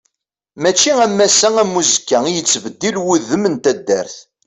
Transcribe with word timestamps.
Mačči 0.61 0.91
am 1.05 1.17
ass-a 1.25 1.49
am 1.63 1.73
uzekka 1.79 2.17
i 2.25 2.31
yettbeddil 2.35 2.95
wudem 3.05 3.43
n 3.47 3.55
taddart. 3.63 4.15